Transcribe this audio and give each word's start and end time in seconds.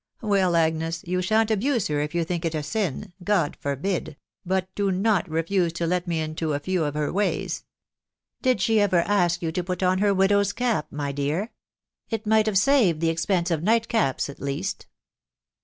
„.„Well, 0.23 0.55
Agnes, 0.55 1.03
you 1.05 1.21
shan't 1.21 1.51
abuse 1.51 1.85
her, 1.87 1.99
if 2.01 2.15
you 2.15 2.23
think 2.23 2.43
it 2.43 2.55
a 2.55 2.63
sin«... 2.63 3.13
God 3.33 3.55
fornid! 3.61 3.81
••.•But 4.43 4.73
do 4.73 4.89
not 4.89 5.29
refuse 5.29 5.71
to 5.73 5.85
let 5.85 6.07
me 6.07 6.21
into 6.21 6.53
a 6.53 6.59
few 6.59 6.83
of 6.85 6.95
her 6.95 7.11
^aaya..•. 7.13 7.43
Did 8.41 8.61
she 8.61 8.79
ever 8.81 9.01
ask 9.05 9.43
you 9.43 9.51
to 9.51 9.63
put 9.63 9.83
on 9.83 9.99
her 9.99 10.11
widow's 10.11 10.53
cap, 10.53 10.87
xny 10.91 11.13
dear? 11.13 11.51
It 12.09 12.25
might 12.25 12.47
have 12.47 12.57
saved 12.57 12.99
the 12.99 13.09
expense 13.09 13.51
of 13.51 13.61
nightcaps 13.61 14.27
at 14.27 14.39
least.' 14.39 14.87